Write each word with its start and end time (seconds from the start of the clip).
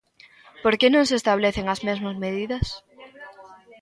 ¿Por 0.63 0.73
que 0.79 0.87
non 0.93 1.07
se 1.09 1.15
establecen 1.21 1.65
as 1.73 1.83
mesmas 1.87 2.15
medidas? 2.23 2.65